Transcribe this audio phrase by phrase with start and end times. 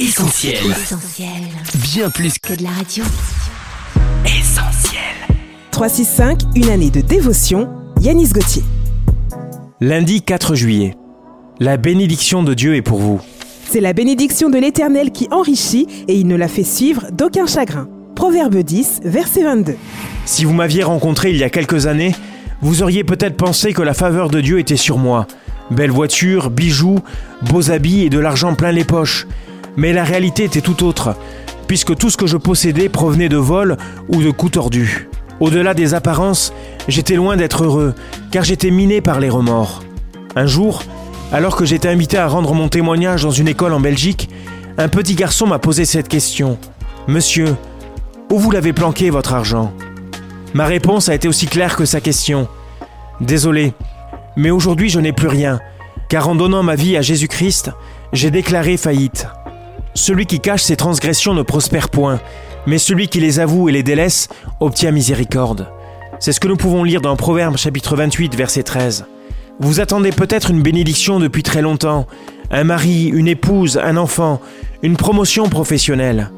[0.00, 0.54] Essentiel.
[0.70, 1.28] Essentiel.
[1.92, 3.04] Bien plus Que de la radio.
[4.24, 5.02] qu'essentiel.
[5.72, 7.68] 365, une année de dévotion,
[8.00, 8.62] Yanis Gauthier.
[9.82, 10.94] Lundi 4 juillet.
[11.58, 13.20] La bénédiction de Dieu est pour vous.
[13.70, 17.86] C'est la bénédiction de l'Éternel qui enrichit et il ne la fait suivre d'aucun chagrin.
[18.16, 19.76] Proverbe 10, verset 22.
[20.24, 22.14] Si vous m'aviez rencontré il y a quelques années,
[22.62, 25.26] vous auriez peut-être pensé que la faveur de Dieu était sur moi.
[25.70, 27.00] Belle voiture, bijoux,
[27.42, 29.26] beaux habits et de l'argent plein les poches.
[29.76, 31.14] Mais la réalité était tout autre,
[31.66, 33.76] puisque tout ce que je possédais provenait de vols
[34.08, 35.08] ou de coups tordus.
[35.40, 36.52] Au-delà des apparences,
[36.88, 37.94] j'étais loin d'être heureux,
[38.30, 39.82] car j'étais miné par les remords.
[40.36, 40.82] Un jour,
[41.32, 44.28] alors que j'étais invité à rendre mon témoignage dans une école en Belgique,
[44.78, 46.58] un petit garçon m'a posé cette question.
[47.06, 47.56] Monsieur,
[48.30, 49.72] où vous l'avez planqué votre argent?
[50.52, 52.48] Ma réponse a été aussi claire que sa question.
[53.20, 53.72] Désolé,
[54.36, 55.60] mais aujourd'hui je n'ai plus rien,
[56.08, 57.70] car en donnant ma vie à Jésus-Christ,
[58.12, 59.26] j'ai déclaré faillite.
[59.94, 62.20] Celui qui cache ses transgressions ne prospère point,
[62.66, 64.28] mais celui qui les avoue et les délaisse
[64.60, 65.68] obtient miséricorde.
[66.18, 69.06] C'est ce que nous pouvons lire dans Proverbes chapitre 28 verset 13.
[69.58, 72.06] Vous attendez peut-être une bénédiction depuis très longtemps,
[72.50, 74.40] un mari, une épouse, un enfant,
[74.82, 76.30] une promotion professionnelle.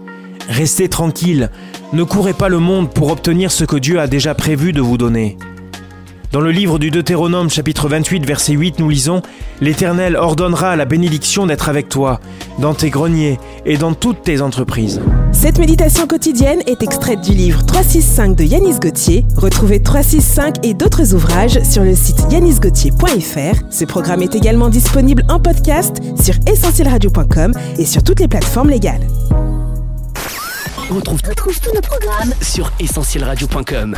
[0.48, 1.50] Restez tranquille,
[1.92, 4.98] ne courez pas le monde pour obtenir ce que Dieu a déjà prévu de vous
[4.98, 5.36] donner.
[6.32, 9.18] Dans le livre du Deutéronome chapitre 28 verset 8 nous lisons⁇
[9.60, 12.20] L'Éternel ordonnera la bénédiction d'être avec toi,
[12.58, 15.02] dans tes greniers et dans toutes tes entreprises.
[15.32, 19.26] Cette méditation quotidienne est extraite du livre 365 de Yanis Gauthier.
[19.36, 23.60] Retrouvez 365 et d'autres ouvrages sur le site yanisgauthier.fr.
[23.70, 29.06] Ce programme est également disponible en podcast sur essentielradio.com et sur toutes les plateformes légales.
[30.90, 33.96] On retrouve Retrouve tous nos programmes sur essentielradio.com.